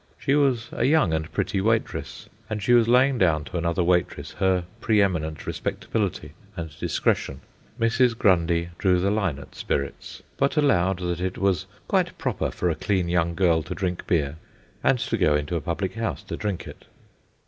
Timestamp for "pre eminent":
4.79-5.45